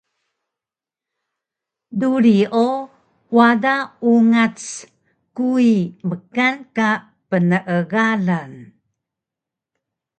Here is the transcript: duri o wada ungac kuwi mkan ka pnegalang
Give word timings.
duri 1.99 2.37
o 2.65 2.67
wada 3.37 3.75
ungac 4.11 4.57
kuwi 5.35 5.73
mkan 6.09 6.53
ka 6.75 6.89
pnegalang 7.29 8.55